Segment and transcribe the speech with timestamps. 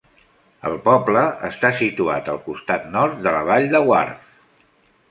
[0.69, 4.39] El poble està situat al costat nord de la vall de Wharfe.